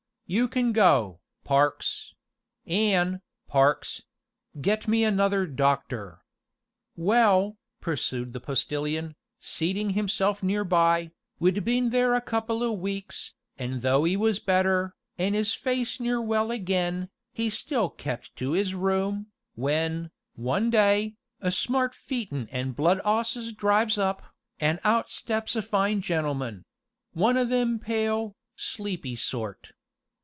You 0.27 0.47
can 0.47 0.71
go, 0.71 1.19
Parks 1.43 2.15
an', 2.65 3.21
Parks 3.47 4.03
get 4.61 4.87
me 4.87 5.03
another 5.03 5.45
doctor.' 5.45 6.21
Well," 6.95 7.57
pursued 7.81 8.31
the 8.31 8.39
Postilion, 8.39 9.17
seating 9.39 9.89
himself 9.89 10.41
near 10.41 10.63
by, 10.63 11.11
"we'd 11.39 11.65
been 11.65 11.89
there 11.89 12.15
a 12.15 12.21
couple 12.21 12.63
o' 12.63 12.71
weeks, 12.71 13.33
an' 13.59 13.81
though 13.81 14.07
'e 14.07 14.15
was 14.15 14.39
better, 14.39 14.95
an' 15.17 15.35
'is 15.35 15.53
face 15.53 15.99
near 15.99 16.21
well 16.21 16.49
again, 16.49 17.09
'e 17.35 17.49
still 17.49 17.89
kept 17.89 18.33
to 18.37 18.53
'is 18.55 18.73
room, 18.73 19.27
when, 19.55 20.11
one 20.35 20.69
day, 20.69 21.17
a 21.41 21.51
smart 21.51 21.93
phaeton 21.93 22.47
an' 22.53 22.71
blood 22.71 23.01
'osses 23.03 23.51
drives 23.51 23.97
up, 23.97 24.23
an' 24.61 24.79
out 24.85 25.09
steps 25.09 25.57
a 25.57 25.61
fine 25.61 25.99
gentleman 25.99 26.63
one 27.11 27.35
o' 27.37 27.43
them 27.43 27.77
pale, 27.79 28.37
sleepy 28.55 29.13
sort. 29.13 29.73